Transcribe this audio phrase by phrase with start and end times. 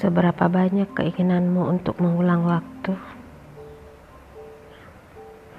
[0.00, 2.96] Seberapa banyak keinginanmu untuk mengulang waktu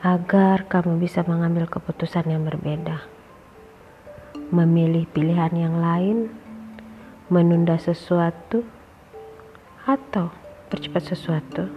[0.01, 3.05] agar kamu bisa mengambil keputusan yang berbeda,
[4.49, 6.33] memilih pilihan yang lain,
[7.29, 8.65] menunda sesuatu,
[9.85, 10.33] atau
[10.73, 11.69] percepat sesuatu?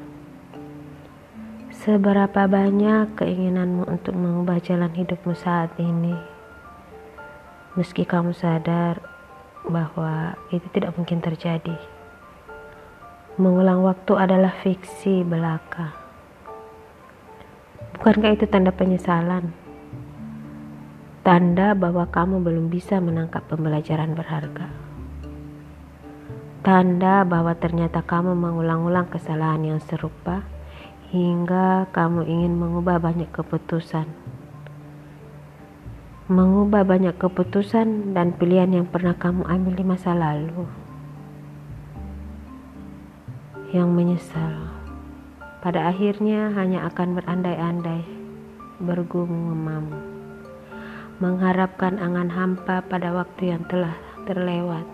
[1.69, 6.17] Seberapa banyak keinginanmu untuk mengubah jalan hidupmu saat ini,
[7.77, 9.05] meski kamu sadar
[9.69, 11.77] bahwa itu tidak mungkin terjadi?
[13.35, 15.91] Mengulang waktu adalah fiksi belaka.
[17.99, 19.51] Bukankah itu tanda penyesalan?
[21.27, 24.71] Tanda bahwa kamu belum bisa menangkap pembelajaran berharga.
[26.63, 30.47] Tanda bahwa ternyata kamu mengulang-ulang kesalahan yang serupa
[31.11, 34.07] hingga kamu ingin mengubah banyak keputusan.
[36.31, 40.85] Mengubah banyak keputusan dan pilihan yang pernah kamu ambil di masa lalu.
[43.75, 44.55] Yang menyesal
[45.59, 48.07] pada akhirnya hanya akan berandai-andai,
[48.79, 49.91] bergumam,
[51.19, 53.99] mengharapkan angan hampa pada waktu yang telah
[54.31, 54.87] terlewat.